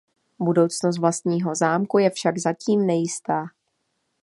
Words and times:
Budoucnost 0.41 0.97
vlastního 0.99 1.55
zámku 1.55 1.97
je 1.97 2.09
však 2.09 2.37
zatím 2.37 2.85
nejistá. 2.87 3.45